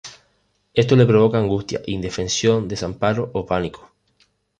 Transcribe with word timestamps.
Esto 0.73 0.95
le 0.95 1.05
provoca 1.05 1.37
angustia, 1.37 1.79
indefensión, 1.85 2.67
desamparo 2.67 3.23
o 3.39 3.45
pánico. 3.45 3.91